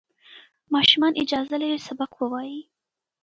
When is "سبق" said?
1.87-2.11